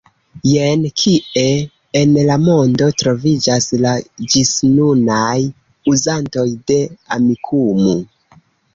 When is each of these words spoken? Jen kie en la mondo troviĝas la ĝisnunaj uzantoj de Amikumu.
Jen 0.51 0.85
kie 1.01 1.49
en 1.99 2.15
la 2.29 2.39
mondo 2.47 2.89
troviĝas 3.03 3.69
la 3.85 3.93
ĝisnunaj 4.35 5.39
uzantoj 5.95 6.51
de 6.73 6.83
Amikumu. 7.21 7.99